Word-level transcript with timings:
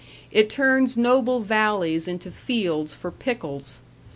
It 0.31 0.49
turns 0.49 0.97
noble 0.97 1.41
valleys 1.41 2.07
into 2.07 2.31
fields 2.31 2.95
for 2.95 3.11
pickles. 3.11 3.81